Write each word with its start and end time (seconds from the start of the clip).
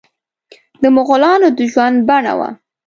د 0.81 0.83
مغولانو 0.95 1.47
د 1.57 1.59
ژوند 1.71 1.97
بڼه 2.07 2.33
وه. 2.39 2.49